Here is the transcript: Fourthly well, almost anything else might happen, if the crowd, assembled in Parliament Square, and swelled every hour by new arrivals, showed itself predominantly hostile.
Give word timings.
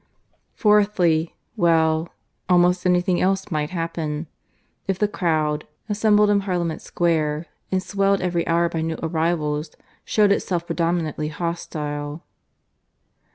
Fourthly 0.55 1.35
well, 1.55 2.09
almost 2.49 2.87
anything 2.87 3.21
else 3.21 3.51
might 3.51 3.69
happen, 3.69 4.25
if 4.87 4.97
the 4.97 5.07
crowd, 5.07 5.67
assembled 5.89 6.31
in 6.31 6.41
Parliament 6.41 6.81
Square, 6.81 7.45
and 7.71 7.83
swelled 7.83 8.19
every 8.19 8.47
hour 8.47 8.67
by 8.67 8.81
new 8.81 8.97
arrivals, 9.03 9.69
showed 10.03 10.31
itself 10.31 10.65
predominantly 10.65 11.27
hostile. 11.27 12.23